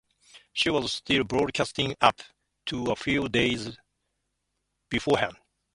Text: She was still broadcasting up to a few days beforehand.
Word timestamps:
She 0.51 0.71
was 0.71 0.93
still 0.93 1.23
broadcasting 1.23 1.95
up 2.01 2.21
to 2.65 2.91
a 2.91 2.95
few 2.95 3.29
days 3.29 3.77
beforehand. 4.89 5.37